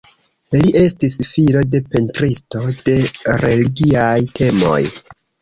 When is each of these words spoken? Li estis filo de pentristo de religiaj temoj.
Li 0.53 0.69
estis 0.79 1.17
filo 1.33 1.61
de 1.75 1.81
pentristo 1.91 2.63
de 2.89 2.97
religiaj 3.45 4.11
temoj. 4.41 4.81